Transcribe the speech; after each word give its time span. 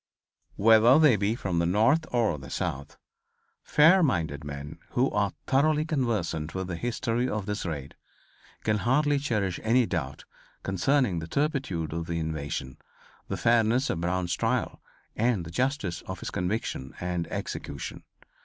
Whether 0.55 0.97
they 0.97 1.15
be 1.15 1.35
from 1.35 1.59
the 1.59 1.67
North 1.67 2.05
or 2.11 2.39
the 2.39 2.49
South, 2.49 2.97
fair 3.61 4.01
minded 4.01 4.43
men, 4.43 4.79
who 4.93 5.11
are 5.11 5.31
thoroughly 5.45 5.85
conversant 5.85 6.55
with 6.55 6.69
the 6.69 6.75
history 6.75 7.29
of 7.29 7.45
this 7.45 7.67
raid, 7.67 7.93
can 8.63 8.79
hardly 8.79 9.19
cherish 9.19 9.59
any 9.61 9.85
doubt 9.85 10.25
concerning 10.63 11.19
the 11.19 11.27
turpitude 11.27 11.93
of 11.93 12.07
the 12.07 12.17
invasion, 12.17 12.79
the 13.27 13.37
fairness 13.37 13.91
of 13.91 14.01
Brown's 14.01 14.33
trial 14.33 14.81
and 15.15 15.45
the 15.45 15.51
justice 15.51 16.01
of 16.07 16.19
his 16.21 16.31
conviction 16.31 16.95
and 16.99 17.27
execution. 17.27 18.01